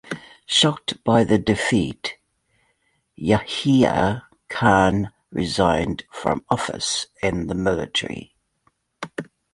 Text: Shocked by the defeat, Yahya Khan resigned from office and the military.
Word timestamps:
Shocked 0.47 1.03
by 1.03 1.23
the 1.23 1.37
defeat, 1.37 2.17
Yahya 3.15 4.23
Khan 4.49 5.11
resigned 5.31 6.05
from 6.11 6.43
office 6.49 7.05
and 7.21 7.47
the 7.47 7.53
military. 7.53 8.33